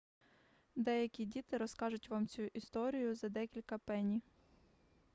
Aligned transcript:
деякі 0.75 1.25
діти 1.25 1.57
розкажуть 1.57 2.09
вам 2.09 2.27
цю 2.27 2.41
історію 2.41 3.15
за 3.15 3.29
декілька 3.29 3.77
пенні 3.77 4.21